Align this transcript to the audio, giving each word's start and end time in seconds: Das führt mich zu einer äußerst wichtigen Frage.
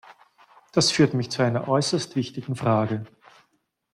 Das 0.71 0.89
führt 0.91 1.13
mich 1.13 1.29
zu 1.29 1.43
einer 1.43 1.67
äußerst 1.67 2.15
wichtigen 2.15 2.55
Frage. 2.55 3.05